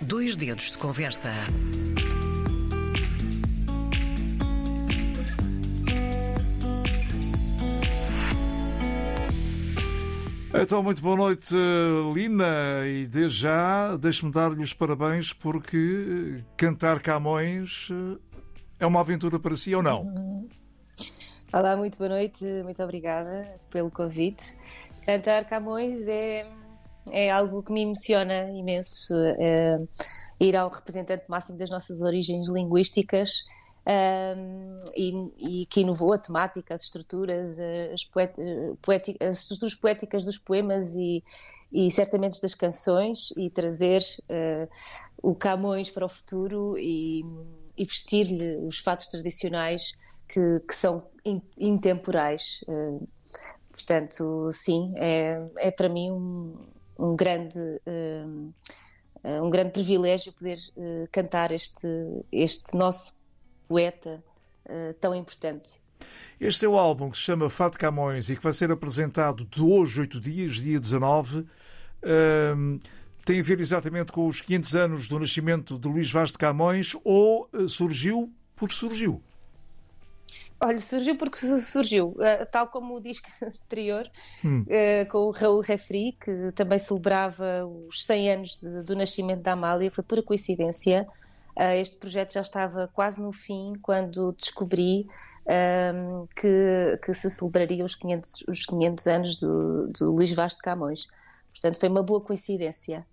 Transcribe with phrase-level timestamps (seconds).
[0.00, 1.30] Dois dedos de conversa.
[10.54, 11.54] Então, muito boa noite,
[12.14, 17.88] Lina, e desde já deixe-me dar-lhe os parabéns porque cantar Camões
[18.78, 20.46] é uma aventura para si ou não?
[21.52, 24.56] Olá, muito boa noite, muito obrigada pelo convite.
[25.06, 26.46] Cantar Camões é,
[27.10, 29.14] é algo que me emociona imenso.
[29.38, 29.78] É,
[30.38, 33.42] ir ao representante máximo das nossas origens linguísticas
[33.86, 37.56] um, e, e, que inovou a temática, as estruturas,
[37.92, 41.22] as, poet, as estruturas poéticas dos poemas e,
[41.72, 44.02] e certamente das canções e trazer
[45.22, 47.24] o Camões para o futuro e,
[47.76, 49.94] e vestir-lhe os fatos tradicionais
[50.28, 51.02] que, que são
[51.56, 52.60] intemporais.
[52.68, 53.06] Uh,
[53.70, 56.58] portanto, sim, é, é para mim um,
[56.98, 57.58] um grande.
[57.58, 58.52] Uh,
[59.42, 60.60] um grande privilégio poder
[61.10, 61.88] cantar este,
[62.30, 63.18] este nosso
[63.66, 64.22] poeta
[64.66, 65.80] uh, tão importante.
[66.40, 69.62] Este é o álbum que se chama Fato Camões e que vai ser apresentado de
[69.62, 71.38] hoje, oito dias, dia 19.
[71.38, 72.78] Uh,
[73.24, 76.94] tem a ver exatamente com os 500 anos do nascimento de Luís Vaz de Camões
[77.02, 79.22] ou uh, surgiu porque surgiu?
[80.58, 84.10] Olha, surgiu porque surgiu, uh, tal como o disco anterior,
[84.42, 84.62] hum.
[84.62, 89.52] uh, com o Raul Refri, que também celebrava os 100 anos de, do nascimento da
[89.52, 91.06] Amália, foi pura coincidência.
[91.54, 95.06] Uh, este projeto já estava quase no fim quando descobri
[95.46, 100.60] um, que, que, se celebraria os 500, os 500 anos do, do Luís Vaz de
[100.60, 101.06] Camões.
[101.52, 103.06] Portanto, foi uma boa coincidência.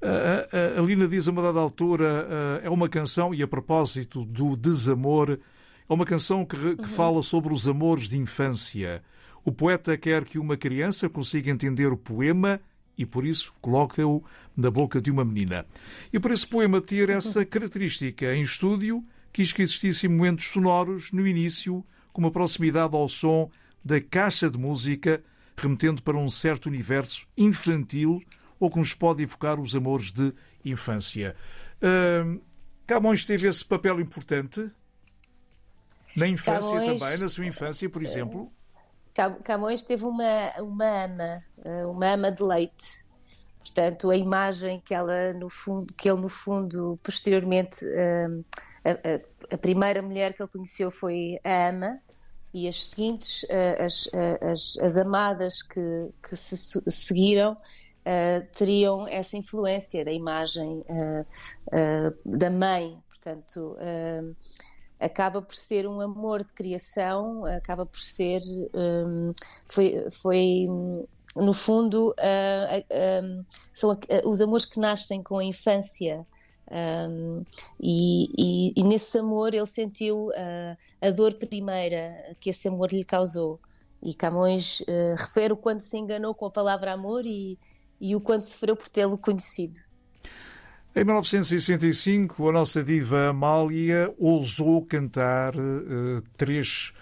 [0.00, 4.24] A, a, a Lina diz a uma dada altura, é uma canção, e a propósito
[4.24, 5.38] do desamor,
[5.88, 6.88] é uma canção que, que uhum.
[6.88, 9.02] fala sobre os amores de infância.
[9.44, 12.60] O poeta quer que uma criança consiga entender o poema
[12.96, 14.24] e por isso coloca-o
[14.56, 15.66] na boca de uma menina.
[16.12, 21.26] E por esse poema ter essa característica em estúdio, quis que existissem momentos sonoros no
[21.26, 23.50] início, com uma proximidade ao som
[23.84, 25.22] da caixa de música,
[25.56, 28.20] remetendo para um certo universo infantil
[28.58, 30.32] ou que nos pode evocar os amores de
[30.64, 31.36] infância.
[31.82, 32.40] Uh,
[32.86, 34.70] Camões teve esse papel importante
[36.16, 37.00] na infância Camões...
[37.00, 38.52] também, na sua infância, por exemplo.
[39.44, 43.04] Camões teve uma, uma ama, eh, uma ama de leite.
[43.60, 48.26] Portanto, a imagem que, ela, no fundo, que ele, no fundo, posteriormente, eh,
[48.84, 52.00] a, a, primeira mulher que ele conheceu foi a ama,
[52.52, 54.08] e as seguintes, eh, as,
[54.42, 56.56] as, as amadas que, que se
[56.90, 57.56] seguiram,
[58.52, 60.84] teriam essa influência da imagem
[62.26, 63.02] da mãe.
[63.08, 63.78] Portanto
[65.04, 68.40] acaba por ser um amor de criação, acaba por ser.
[68.74, 69.32] Um,
[69.66, 70.66] foi, foi
[71.36, 76.26] no fundo, uh, uh, são uh, os amores que nascem com a infância.
[76.70, 77.44] Um,
[77.78, 80.30] e, e, e, nesse amor ele sentiu
[81.00, 83.60] a dor primeira que esse amor lhe causou.
[84.02, 84.82] E Camões
[85.16, 87.58] refere o quanto se enganou com a palavra amor e,
[88.00, 89.78] e o quanto sofreu por tê-lo conhecido.
[90.96, 96.92] Em 1965, a nossa diva Amália ousou cantar uh, três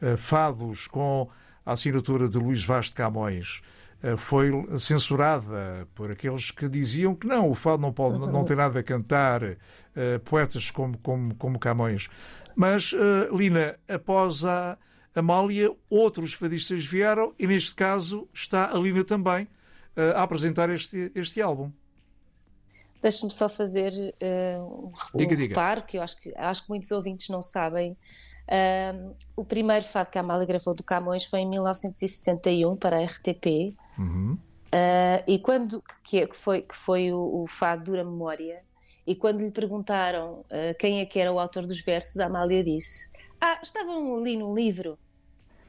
[0.00, 1.28] uh, fados com
[1.66, 3.60] a assinatura de Luís Vaz de Camões.
[4.04, 8.56] Uh, foi censurada por aqueles que diziam que não, o fado não, pode, não tem
[8.56, 9.40] nada a cantar
[10.24, 12.08] poetas como, como, como Camões.
[12.54, 12.94] Mas,
[13.36, 14.78] Lina, após a
[15.12, 19.48] Amália, outros fadistas vieram e, neste caso, está a Lina também
[20.14, 21.72] a apresentar este, este álbum.
[23.02, 27.28] Deixe-me só fazer uh, um, diga, reparo, que eu acho que, acho que muitos ouvintes
[27.28, 27.96] não sabem.
[28.46, 33.04] Uh, o primeiro fado que a Amália gravou do Camões foi em 1961 para a
[33.04, 33.74] RTP.
[33.98, 34.36] Uhum.
[34.66, 38.62] Uh, e quando que, que, foi, que foi o, o fado Dura Memória,
[39.06, 42.62] e quando lhe perguntaram uh, quem é que era o autor dos versos, a Amália
[42.62, 43.10] disse:
[43.40, 44.98] Ah, estavam ali no livro.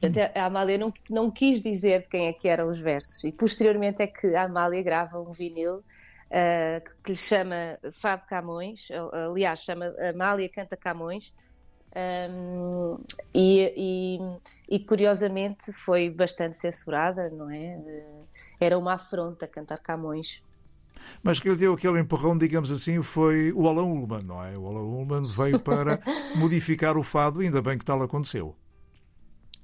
[0.00, 3.24] Portanto, a Amália não, não quis dizer quem é que eram os versos.
[3.24, 5.82] E posteriormente é que a Amália grava um vinil
[6.30, 8.88] uh, que lhe chama Fado Camões,
[9.30, 11.34] aliás, chama Amália Canta Camões.
[11.96, 12.98] Um,
[13.34, 17.80] e, e, e, curiosamente foi bastante censurada, não é?
[18.60, 20.46] Era uma afronta cantar Camões.
[21.22, 24.56] Mas que lhe deu aquele empurrão, digamos assim, foi o Alan Ullman, não é?
[24.56, 26.00] O Alan Ullman veio para
[26.36, 28.54] modificar o fado, ainda bem que tal aconteceu.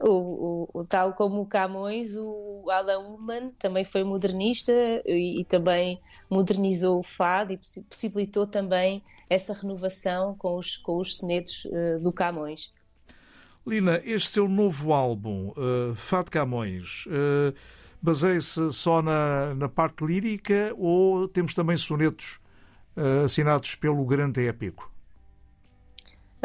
[0.01, 4.73] O, o, o, tal como o Camões, o Alan Ullman também foi modernista
[5.07, 11.17] e, e, também modernizou o fado e possibilitou também essa renovação com os, com os
[11.17, 12.73] sonetos uh, do Camões.
[13.67, 17.55] Lina, este seu novo álbum, uh, Fado Camões, uh,
[18.03, 22.41] baseia-se só na, na parte lírica ou temos também sonetos
[23.25, 24.89] assinados pelo grande épico?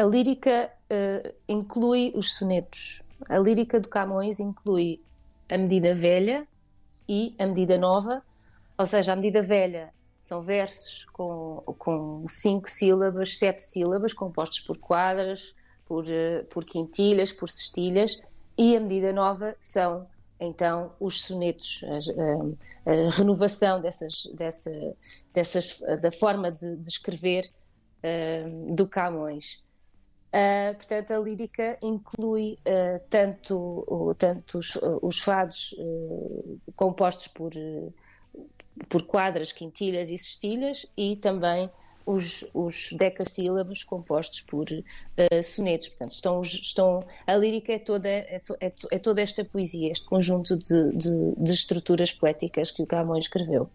[0.00, 3.02] A lírica uh, inclui os sonetos.
[3.28, 5.02] A lírica do Camões inclui
[5.48, 6.46] a medida velha
[7.08, 8.22] e a medida nova,
[8.78, 14.78] ou seja, a medida velha são versos com, com cinco sílabas, sete sílabas, compostos por
[14.78, 15.54] quadras,
[15.86, 18.22] por, uh, por quintilhas, por cestilhas,
[18.56, 20.06] e a medida nova são
[20.38, 24.70] então os sonetos, a, a, a renovação dessas, dessa,
[25.32, 27.50] dessas, da forma de, de escrever
[28.02, 29.62] uh, do Camões.
[30.30, 35.74] Uh, portanto, a lírica inclui uh, tanto, uh, tanto os, os fados
[36.76, 37.50] compostos por,
[38.88, 41.68] por quadras, quintilhas e cestilhas e também
[42.06, 44.66] os, os decassílabos compostos por
[45.42, 45.88] sonetos.
[45.88, 50.56] Portanto, estão, estão, a lírica é toda, é, é, é toda esta poesia, este conjunto
[50.56, 53.68] de, de, de estruturas poéticas que o Camões escreveu.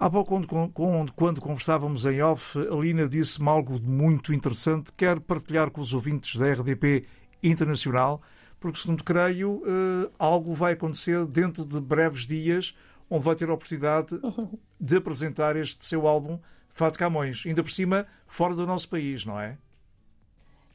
[0.00, 0.30] Há pouco,
[0.72, 4.90] quando, quando conversávamos em off, a Lina disse-me algo muito interessante.
[4.96, 7.04] Quero partilhar com os ouvintes da RDP
[7.42, 8.22] Internacional,
[8.58, 12.74] porque, segundo creio, uh, algo vai acontecer dentro de breves dias,
[13.10, 14.18] onde vai ter a oportunidade
[14.80, 19.38] de apresentar este seu álbum, Fado Camões, ainda por cima, fora do nosso país, não
[19.38, 19.58] é?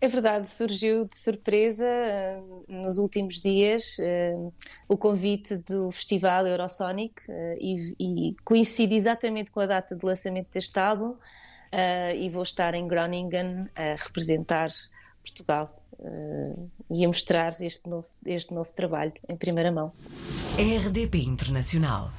[0.05, 4.53] É verdade, surgiu de surpresa uh, nos últimos dias uh,
[4.87, 10.51] o convite do Festival Eurosonic uh, e, e, coincide exatamente com a data de lançamento
[10.53, 11.15] deste álbum
[12.15, 14.69] e vou estar em Groningen a representar
[15.21, 15.69] Portugal
[16.89, 19.89] e a mostrar este novo, este novo trabalho em primeira mão.
[20.57, 22.11] RDP Internacional.